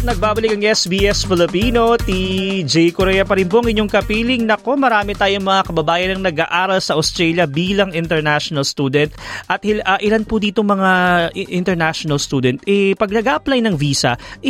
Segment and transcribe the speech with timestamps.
[0.00, 4.48] At nagbabalik ang SBS Filipino, TJ Korea pa rin po ang inyong kapiling.
[4.48, 9.12] Nako, marami tayong mga kababayan ang nag-aaral sa Australia bilang international student.
[9.44, 14.48] At uh, ilan po dito mga international student, eh, pag nag-apply ng visa, eh,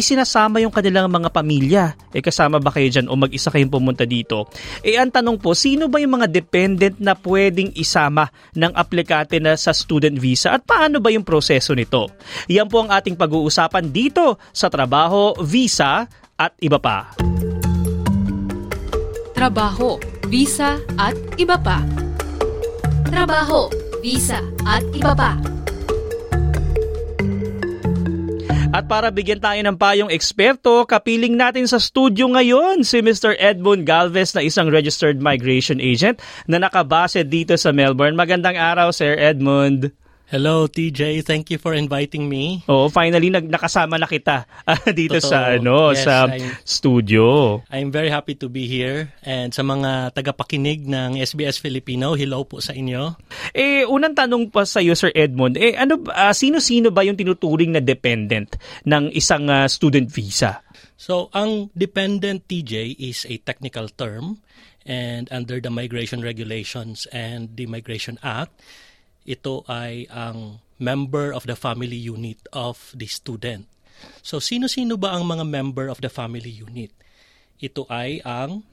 [0.62, 1.98] yung kanilang mga pamilya.
[2.14, 4.46] Eh, kasama ba kayo dyan o mag-isa kayong pumunta dito?
[4.86, 9.58] Eh, ang tanong po, sino ba yung mga dependent na pwedeng isama ng aplikante na
[9.58, 10.54] sa student visa?
[10.54, 12.06] At paano ba yung proseso nito?
[12.46, 16.08] Yan po ang ating pag-uusapan dito sa trabaho visa
[16.40, 17.12] at iba pa.
[19.36, 19.96] Trabaho,
[20.28, 21.80] visa at iba pa.
[23.08, 23.72] Trabaho,
[24.04, 25.40] visa at iba pa.
[28.70, 33.34] At para bigyan tayo ng payong eksperto, kapiling natin sa studio ngayon si Mr.
[33.34, 38.14] Edmund Galvez na isang registered migration agent na nakabase dito sa Melbourne.
[38.14, 39.90] Magandang araw, Sir Edmund.
[40.30, 42.62] Hello TJ, thank you for inviting me.
[42.70, 45.26] Oh, finally nag nakasama na kita uh, dito Totoo.
[45.26, 47.58] sa ano yes, sa I'm, studio.
[47.66, 52.62] I'm very happy to be here and sa mga tagapakinig ng SBS Filipino, hello po
[52.62, 53.18] sa inyo.
[53.50, 57.74] Eh unang tanong pa sa iyo Sir Edmond, eh ano uh, sino-sino ba yung tinuturing
[57.74, 58.54] na dependent
[58.86, 60.62] ng isang uh, student visa?
[60.94, 64.38] So, ang dependent TJ is a technical term
[64.86, 68.54] and under the migration regulations and the Migration Act,
[69.30, 73.70] ito ay ang member of the family unit of the student.
[74.26, 76.90] So sino-sino ba ang mga member of the family unit?
[77.62, 78.66] Ito ay ang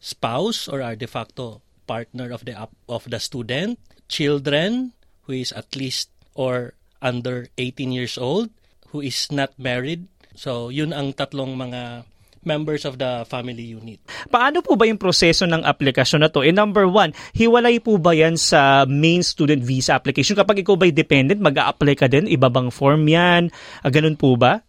[0.00, 2.54] spouse or our de facto partner of the
[2.88, 3.76] of the student,
[4.08, 4.96] children
[5.28, 6.72] who is at least or
[7.04, 8.48] under 18 years old,
[8.94, 10.06] who is not married.
[10.38, 12.06] So yun ang tatlong mga
[12.48, 14.00] members of the family unit.
[14.32, 16.40] Paano po ba yung proseso ng aplikasyon na to?
[16.40, 20.32] Eh, number one, hiwalay po ba yan sa main student visa application?
[20.32, 22.24] Kapag ikaw ba'y dependent, mag apply ka din?
[22.24, 23.52] Iba bang form yan?
[23.84, 24.64] Ah, ganun po ba?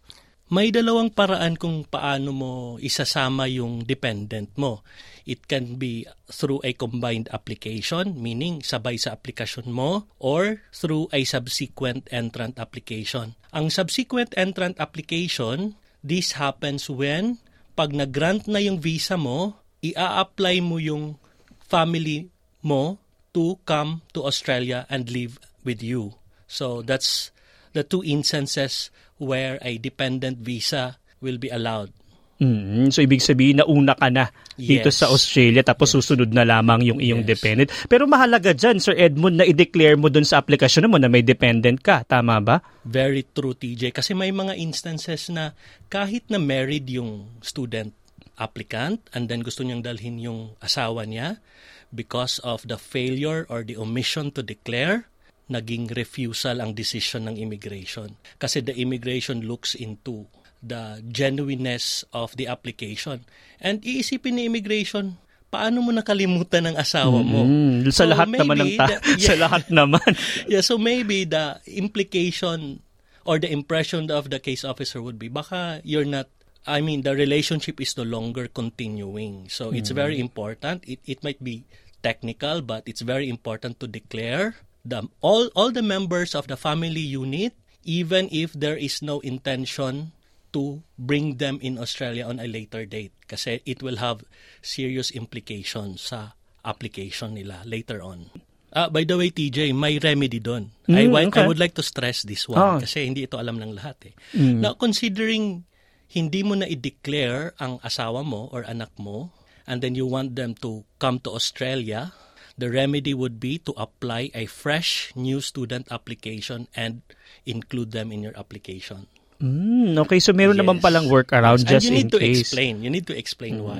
[0.49, 4.81] May dalawang paraan kung paano mo isasama yung dependent mo.
[5.29, 11.21] It can be through a combined application, meaning sabay sa aplikasyon mo, or through a
[11.21, 13.37] subsequent entrant application.
[13.53, 17.37] Ang subsequent entrant application, this happens when
[17.79, 21.15] pag nag-grant na yung visa mo, i-apply mo yung
[21.63, 22.27] family
[22.59, 22.99] mo
[23.31, 26.19] to come to Australia and live with you.
[26.43, 27.31] So that's
[27.71, 31.95] the two instances where a dependent visa will be allowed.
[32.39, 35.03] Mm, so ibig sabihin na una ka na dito yes.
[35.03, 35.95] sa Australia tapos yes.
[35.99, 37.35] susunod na lamang yung iyong yes.
[37.35, 37.69] dependent.
[37.91, 41.83] Pero mahalaga dyan, Sir Edmund, na i-declare mo dun sa aplikasyon mo na may dependent
[41.83, 42.07] ka.
[42.07, 42.63] Tama ba?
[42.87, 43.91] Very true, TJ.
[43.91, 45.51] Kasi may mga instances na
[45.91, 47.91] kahit na married yung student
[48.39, 51.43] applicant and then gusto niyang dalhin yung asawa niya
[51.91, 55.11] because of the failure or the omission to declare,
[55.49, 58.15] naging refusal ang decision ng immigration.
[58.37, 60.29] Kasi the immigration looks into
[60.63, 63.23] the genuineness of the application.
[63.59, 67.43] And iisipin ni immigration, paano mo nakalimutan ng asawa mo?
[67.43, 67.89] Mm-hmm.
[67.89, 70.09] Sa so lahat naman ng ta- the, yeah, sa lahat naman.
[70.45, 72.79] yeah, so maybe the implication
[73.25, 76.29] or the impression of the case officer would be baka you're not
[76.67, 79.49] I mean the relationship is no longer continuing.
[79.49, 79.79] So mm-hmm.
[79.79, 80.85] it's very important.
[80.85, 81.65] It it might be
[81.99, 84.55] technical but it's very important to declare
[84.87, 87.51] the all all the members of the family unit
[87.83, 90.15] even if there is no intention
[90.51, 94.25] to bring them in Australia on a later date kasi it will have
[94.61, 98.29] serious implications sa application nila later on.
[98.69, 100.69] Ah, by the way, TJ, may remedy doon.
[100.85, 101.41] Mm, I, okay.
[101.41, 102.77] I would like to stress this one oh.
[102.77, 104.13] kasi hindi ito alam ng lahat eh.
[104.37, 104.61] Mm.
[104.61, 105.65] Now, considering
[106.09, 109.33] hindi mo na i-declare ang asawa mo or anak mo
[109.65, 112.13] and then you want them to come to Australia,
[112.61, 117.01] the remedy would be to apply a fresh new student application and
[117.49, 119.09] include them in your application.
[119.39, 120.61] Mm, okay, so meron yes.
[120.67, 121.79] naman palang workaround yes.
[121.79, 122.43] just you need to case.
[122.43, 122.83] explain.
[122.83, 123.63] You need to explain mm.
[123.63, 123.79] why.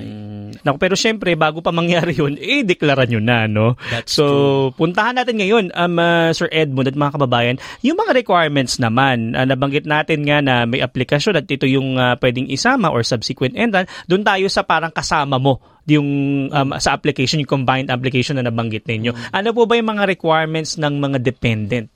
[0.64, 3.76] Naku, pero syempre, bago pa mangyari yun, eh, deklara nyo na, no?
[3.92, 4.80] That's so, true.
[4.80, 9.44] puntahan natin ngayon, um, uh, Sir Edmund at mga kababayan, yung mga requirements naman, uh,
[9.44, 13.84] nabanggit natin nga na may aplikasyon at ito yung uh, pwedeng isama or subsequent entrant,
[14.08, 16.08] doon tayo sa parang kasama mo yung
[16.48, 19.12] um, sa application, yung combined application na nabanggit ninyo.
[19.12, 19.36] Mm.
[19.36, 21.92] Ano po ba yung mga requirements ng mga dependent?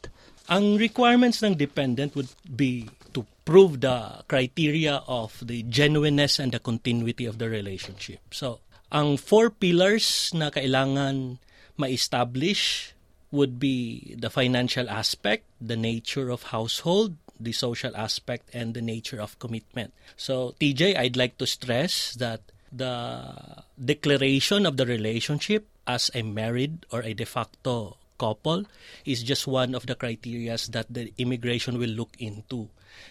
[0.52, 6.58] Ang requirements ng dependent would be to prove the criteria of the genuineness and the
[6.58, 8.20] continuity of the relationship.
[8.34, 8.60] So,
[8.92, 11.38] ang four pillars na kailangan
[11.78, 12.92] ma-establish
[13.34, 19.20] would be the financial aspect, the nature of household, the social aspect and the nature
[19.20, 19.92] of commitment.
[20.16, 22.40] So, TJ, I'd like to stress that
[22.70, 23.38] the
[23.74, 28.64] declaration of the relationship as a married or a de facto couple
[29.04, 32.70] is just one of the criterias that the immigration will look into.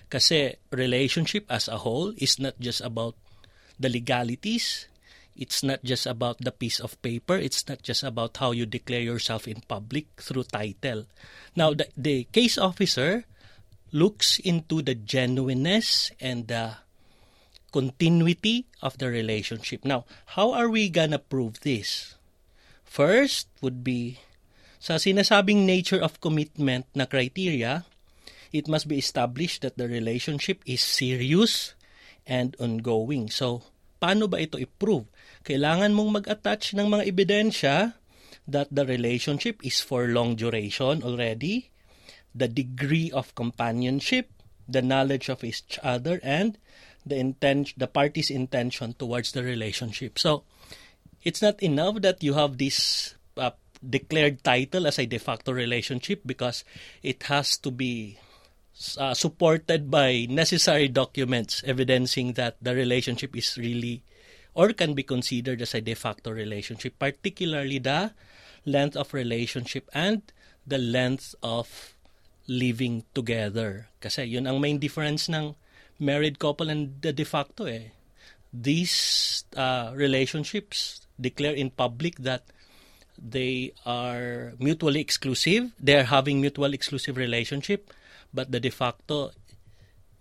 [0.09, 3.15] Kasi relationship as a whole is not just about
[3.79, 4.87] the legalities,
[5.35, 9.01] it's not just about the piece of paper, it's not just about how you declare
[9.01, 11.05] yourself in public through title.
[11.55, 13.25] Now, the, the case officer
[13.91, 16.77] looks into the genuineness and the
[17.73, 19.83] continuity of the relationship.
[19.83, 20.05] Now,
[20.37, 22.15] how are we gonna prove this?
[22.85, 24.21] First would be
[24.77, 27.89] sa sinasabing nature of commitment na criteria,
[28.53, 31.73] it must be established that the relationship is serious
[32.29, 33.33] and ongoing.
[33.33, 33.65] So,
[33.97, 35.09] paano ba ito i-prove?
[35.41, 37.75] Kailangan mong mag-attach ng mga ebidensya
[38.47, 41.73] that the relationship is for long duration already,
[42.31, 44.29] the degree of companionship,
[44.69, 46.61] the knowledge of each other, and
[47.03, 50.21] the intent, the party's intention towards the relationship.
[50.21, 50.45] So,
[51.25, 53.51] it's not enough that you have this uh,
[53.81, 56.63] declared title as a de facto relationship because
[57.01, 58.19] it has to be
[58.97, 64.03] uh, supported by necessary documents evidencing that the relationship is really
[64.53, 68.11] or can be considered as a de facto relationship, particularly the
[68.65, 70.21] length of relationship and
[70.65, 71.95] the length of
[72.47, 73.89] living together.
[73.99, 75.55] Kasi yun ang main difference ng
[75.99, 77.91] married couple and the de facto eh.
[78.53, 82.45] These uh, relationships declare in public that
[83.17, 85.73] they are mutually exclusive.
[85.79, 87.93] They are having mutual exclusive relationship,
[88.33, 89.31] but the de facto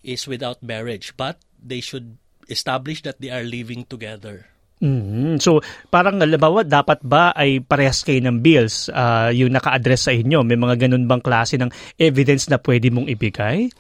[0.04, 1.16] is without marriage.
[1.16, 4.52] But they should establish that they are living together.
[4.82, 5.38] Mm-hmm.
[5.38, 5.62] So,
[5.94, 10.42] parang halimbawa, dapat ba ay parehas kayo ng bills uh, yung naka-address sa inyo?
[10.42, 11.70] May mga ganun bang klase ng
[12.02, 13.70] evidence na pwede mong ibigay?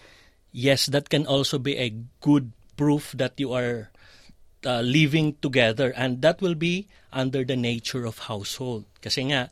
[0.54, 1.90] Yes, that can also be a
[2.22, 3.90] good proof that you are
[4.62, 8.86] uh, living together and that will be under the nature of household.
[9.02, 9.50] Kasi nga,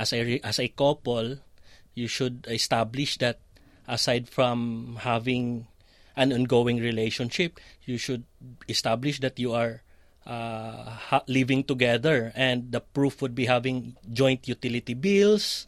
[0.00, 1.44] as a, as a couple,
[1.92, 3.44] you should establish that
[3.88, 5.66] aside from having
[6.14, 8.24] an ongoing relationship, you should
[8.68, 9.82] establish that you are
[10.26, 12.32] uh, ha- living together.
[12.36, 15.66] And the proof would be having joint utility bills,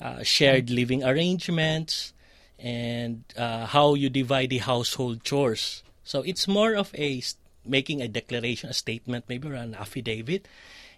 [0.00, 2.12] uh, shared living arrangements,
[2.58, 5.82] and uh, how you divide the household chores.
[6.04, 7.22] So it's more of a
[7.64, 10.46] making a declaration, a statement, maybe or an affidavit,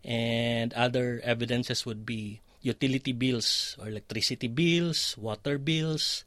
[0.03, 6.25] and other evidences would be utility bills or electricity bills, water bills,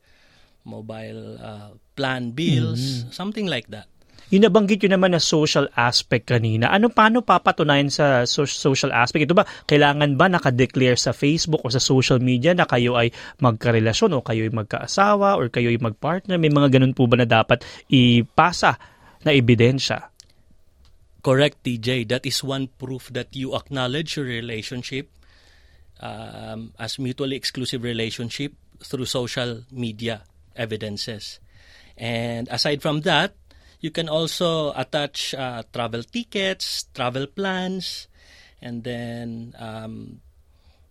[0.70, 3.12] mobile uh, plan bills, mm-hmm.
[3.12, 3.90] something like that.
[4.30, 6.70] Yung nabanggit yun naman na social aspect kanina.
[6.70, 9.26] Ano paano papatunayan sa social aspect?
[9.26, 13.10] Ito ba, kailangan ba nakadeclare sa Facebook o sa social media na kayo ay
[13.42, 16.38] magkarelasyon o kayo ay magkaasawa or kayo ay magpartner?
[16.38, 18.78] May mga ganun po ba na dapat ipasa
[19.26, 20.14] na ebidensya?
[21.26, 22.14] Correct, TJ.
[22.14, 25.10] That is one proof that you acknowledge your relationship
[26.06, 30.29] um, as mutually exclusive relationship through social media
[30.60, 31.40] evidences.
[31.98, 33.36] And aside from that,
[33.80, 38.08] you can also attach uh, travel tickets, travel plans,
[38.62, 40.20] and then um,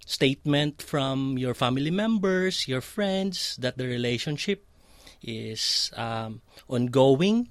[0.04, 4.64] statement from your family members, your friends that the relationship
[5.22, 7.48] is um, ongoing,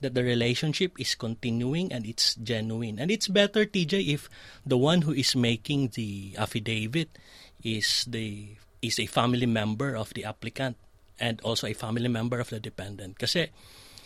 [0.00, 2.98] that the relationship is continuing and it's genuine.
[2.98, 4.28] And it's better, TJ, if
[4.66, 7.18] the one who is making the affidavit
[7.62, 10.76] is the is a family member of the applicant
[11.18, 13.18] and also a family member of the dependent.
[13.18, 13.48] Kasi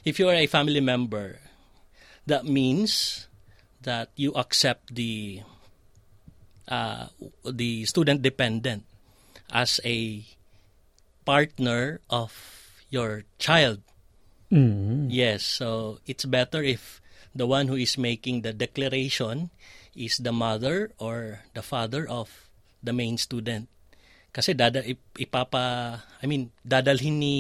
[0.05, 1.39] if you are a family member,
[2.27, 3.27] that means
[3.83, 5.43] that you accept the
[6.69, 7.09] uh,
[7.45, 8.85] the student dependent
[9.53, 10.25] as a
[11.25, 12.33] partner of
[12.91, 13.83] your child.
[14.51, 15.11] Mm-hmm.
[15.11, 17.01] Yes, so it's better if
[17.35, 19.51] the one who is making the declaration
[19.95, 22.51] is the mother or the father of
[22.83, 23.69] the main student.
[24.31, 24.83] Kasi dada
[25.19, 27.37] ipapa I mean dadalhin ni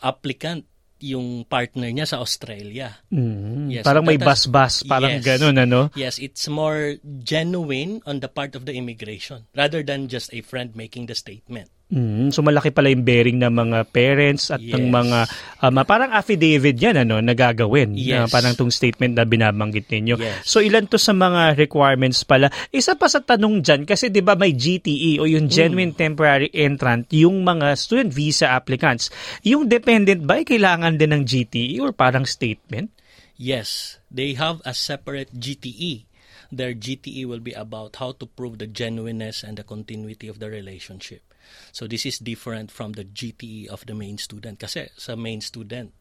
[0.00, 0.64] applicant
[1.00, 2.92] yung partner niya sa Australia.
[3.08, 5.88] Mm, yes, parang so may bas-bas, parang yes, ganun, ano?
[5.96, 10.76] Yes, it's more genuine on the part of the immigration rather than just a friend
[10.76, 11.72] making the statement.
[11.90, 14.78] Mm, so malaki pala yung bearing ng mga parents at yes.
[14.78, 15.26] ng mga
[15.58, 18.14] um, parang affidavit yan ano nagagawin yes.
[18.14, 20.14] uh, parang tong statement na binabanggit ninyo.
[20.14, 20.46] Yes.
[20.46, 22.46] So ilan to sa mga requirements pala.
[22.70, 25.98] Isa pa sa tanong diyan kasi 'di ba may GTE o yung genuine mm.
[25.98, 29.10] temporary entrant yung mga student visa applicants.
[29.42, 32.94] Yung dependent ba ay kailangan din ng GTE or parang statement?
[33.34, 36.06] Yes, they have a separate GTE
[36.50, 40.50] their GTE will be about how to prove the genuineness and the continuity of the
[40.50, 41.22] relationship.
[41.72, 44.58] So this is different from the GTE of the main student.
[44.58, 45.92] Kasi sa main student,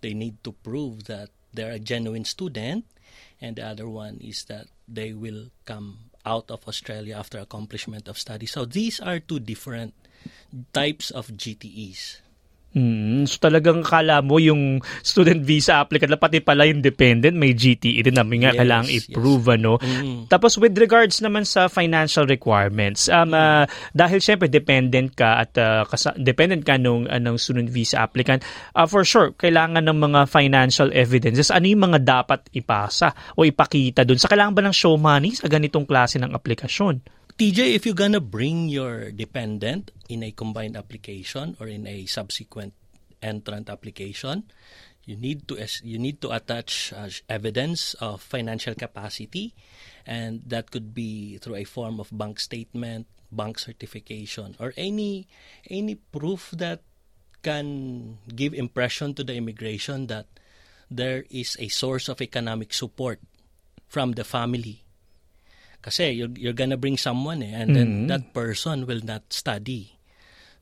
[0.00, 2.84] they need to prove that they're a genuine student
[3.40, 8.18] and the other one is that they will come out of Australia after accomplishment of
[8.18, 8.46] study.
[8.46, 9.94] So these are two different
[10.72, 12.23] types of GTEs.
[12.74, 17.54] Mm, so talagang kala mo yung student visa applicant na pati pala yung dependent may
[17.54, 18.98] GTE din namin nga Yes, kailangang yes.
[19.06, 19.72] i-prove ano.
[19.78, 20.26] Mm.
[20.26, 23.62] Tapos with regards naman sa financial requirements, um, ah,
[23.94, 28.42] dahil syempre dependent ka at ah, kasa- dependent ka nung anong student visa applicant,
[28.74, 31.54] ah, for sure kailangan ng mga financial evidences.
[31.54, 34.18] Ano yung mga dapat ipasa o ipakita dun?
[34.18, 37.23] Sa kailangan ba ng show money sa ganitong klase ng aplikasyon?
[37.34, 42.74] TJ, if you're gonna bring your dependent in a combined application or in a subsequent
[43.20, 44.46] entrant application,
[45.02, 49.50] you need to you need to attach uh, evidence of financial capacity,
[50.06, 55.26] and that could be through a form of bank statement, bank certification, or any
[55.66, 56.86] any proof that
[57.42, 60.30] can give impression to the immigration that
[60.86, 63.18] there is a source of economic support
[63.90, 64.83] from the family
[65.84, 70.00] kasi you're, you're gonna bring someone eh, and then that person will not study.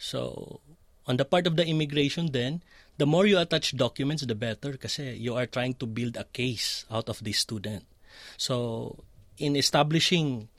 [0.02, 0.58] So,
[1.06, 2.66] on the part of the immigration then,
[2.98, 6.90] the more you attach documents, the better kasi you are trying to build a case
[6.90, 7.86] out of this student.
[8.34, 8.98] So,
[9.38, 10.50] in establishing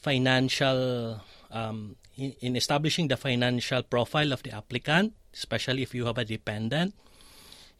[0.00, 1.20] financial,
[1.52, 6.24] um, in, in establishing the financial profile of the applicant, especially if you have a
[6.24, 6.96] dependent,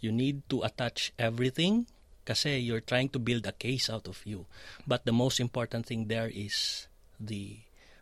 [0.04, 1.88] you need to attach everything
[2.24, 4.46] kasi you're trying to build a case out of you.
[4.86, 6.88] But the most important thing there is
[7.20, 7.60] the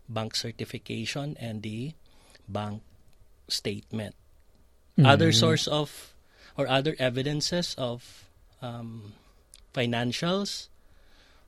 [0.08, 1.92] bank certification and the
[2.48, 2.82] bank
[3.48, 4.14] statement.
[5.00, 6.12] Other source of
[6.56, 8.28] or other evidences of
[8.60, 9.16] um,
[9.72, 10.68] financials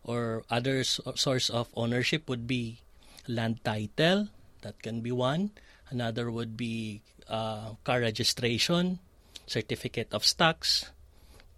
[0.03, 2.81] or other so- source of ownership would be
[3.29, 4.29] land title.
[4.63, 5.53] That can be one.
[5.91, 8.99] Another would be uh, car registration,
[9.47, 10.89] certificate of stocks,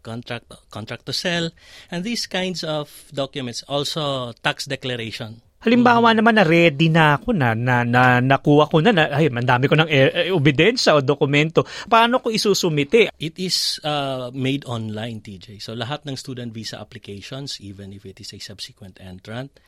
[0.07, 1.51] contract contract to sell,
[1.91, 3.67] and these kinds of documents.
[3.67, 5.43] Also, tax declaration.
[5.67, 9.67] Halimbawa naman na ready na ako na, na, na nakuha ko na, na ay, mandami
[9.67, 11.67] ko ng e- ebidensya o dokumento.
[11.91, 13.11] Paano ko isusumite?
[13.19, 15.59] It is uh, made online, TJ.
[15.59, 19.59] So lahat ng student visa applications, even if it is a subsequent entrant,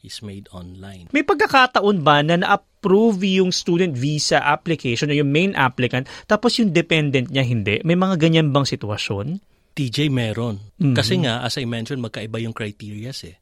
[0.00, 1.12] is made online.
[1.12, 6.72] May pagkakataon ba na na-approve yung student visa application o yung main applicant tapos yung
[6.72, 7.84] dependent niya hindi?
[7.84, 9.51] May mga ganyan bang sitwasyon?
[9.72, 10.60] TJ meron.
[10.76, 13.36] Kasi nga, as I mentioned, magkaiba yung criteria eh.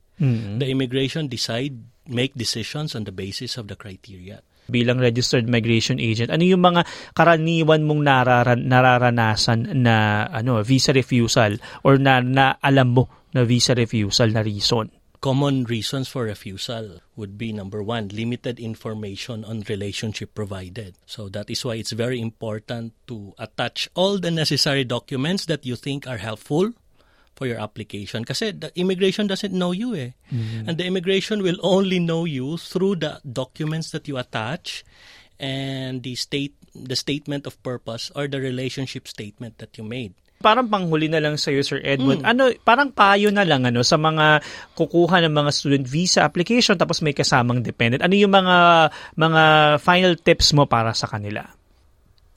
[0.60, 1.74] The immigration decide,
[2.06, 4.44] make decisions on the basis of the criteria.
[4.70, 11.58] Bilang registered migration agent, ano yung mga karaniwan mong nararan- nararanasan na ano visa refusal
[11.82, 14.92] or na, na alam mo na visa refusal na reason?
[15.20, 20.96] Common reasons for refusal would be number one, limited information on relationship provided.
[21.04, 25.76] So that is why it's very important to attach all the necessary documents that you
[25.76, 26.72] think are helpful
[27.36, 28.24] for your application.
[28.24, 30.10] Kasi the immigration doesn't know you eh.
[30.64, 34.84] And the immigration will only know you through the documents that you attach
[35.38, 40.14] and the state the statement of purpose or the relationship statement that you made.
[40.40, 42.24] Parang panghuli na lang sa Sir Edmund.
[42.24, 44.40] Ano, parang payo na lang ano sa mga
[44.72, 48.00] kukuha ng mga student visa application tapos may kasamang dependent.
[48.00, 48.88] Ano yung mga
[49.20, 49.42] mga
[49.84, 51.44] final tips mo para sa kanila?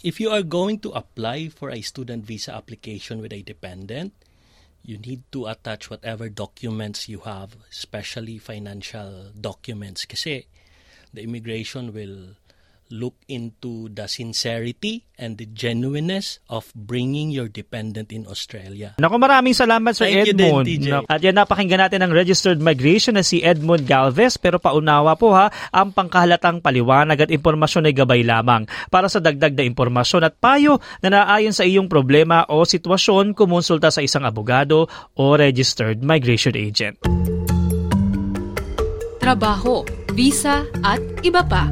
[0.04, 4.12] if you are going to apply for a student visa application with a dependent,
[4.84, 10.04] you need to attach whatever documents you have, especially financial documents.
[10.04, 10.44] Kasi
[11.16, 12.36] the immigration will
[12.94, 18.94] look into the sincerity and the genuineness of bringing your dependent in Australia.
[19.02, 20.68] Naku, maraming salamat Sir Thank you din, Edmund.
[20.70, 20.88] TJ.
[21.10, 24.38] At yan, napakinggan natin ang registered migration na si Edmund Galvez.
[24.38, 28.70] Pero paunawa po ha, ang pangkahalatang paliwanag at impormasyon ay gabay lamang.
[28.94, 33.90] Para sa dagdag na impormasyon at payo na naayon sa iyong problema o sitwasyon, kumonsulta
[33.90, 34.86] sa isang abogado
[35.18, 37.02] o registered migration agent.
[39.24, 41.72] trabaho, visa at iba pa.